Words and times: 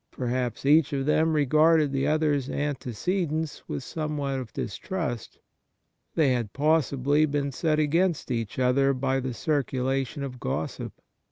Perhaps 0.09 0.65
each 0.65 0.93
of 0.93 1.05
them 1.05 1.33
regarded 1.33 1.91
the 1.91 2.07
other's 2.07 2.49
antecedents 2.49 3.61
with 3.69 3.83
some 3.83 4.17
w^hat 4.17 4.39
of 4.41 4.51
distrust. 4.51 5.37
They 6.15 6.31
had 6.33 6.53
possibly 6.53 7.27
been 7.27 7.51
Kind 7.51 7.53
Words 7.53 7.57
67 7.57 7.71
set 7.77 7.83
against 7.83 8.31
each 8.31 8.57
other 8.57 8.93
by 8.95 9.19
the 9.19 9.35
circulation 9.35 10.23
of 10.23 10.39
gossip. 10.39 10.93